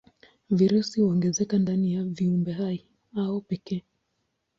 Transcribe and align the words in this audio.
Virusi 0.49 1.01
huongezeka 1.01 1.57
ndani 1.59 1.93
ya 1.93 2.03
viumbehai 2.03 2.85
hao 3.15 3.41
pekee. 3.41 3.83